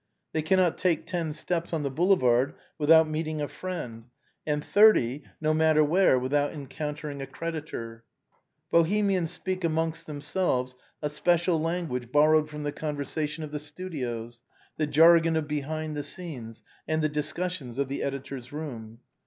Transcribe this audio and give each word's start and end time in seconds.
They 0.33 0.41
cannot 0.41 0.79
take 0.79 1.05
ten 1.05 1.31
steps 1.31 1.73
on 1.73 1.83
the 1.83 1.91
Boulevard 1.91 2.55
without 2.79 3.07
meeting 3.07 3.39
a 3.39 3.47
friend, 3.47 4.05
and 4.47 4.65
thirty, 4.65 5.21
no 5.39 5.53
matter 5.53 5.83
where, 5.83 6.17
without 6.17 6.53
encounter 6.53 7.07
ing 7.07 7.21
a 7.21 7.27
creditor. 7.27 8.03
Bohemians 8.71 9.29
speak 9.29 9.63
amongst 9.63 10.07
themselves 10.07 10.75
a 11.03 11.09
special 11.11 11.61
language 11.61 12.11
borrowed 12.11 12.49
from 12.49 12.63
the 12.63 12.71
conversation 12.71 13.43
of 13.43 13.51
the 13.51 13.59
studios, 13.59 14.41
the 14.75 14.87
jargon 14.87 15.35
of 15.35 15.47
behind 15.47 15.95
the 15.95 16.01
scenes, 16.01 16.63
and 16.87 17.03
the 17.03 17.07
discussions 17.07 17.77
of 17.77 17.87
the 17.87 18.01
editor's 18.01 18.51
room. 18.51 19.01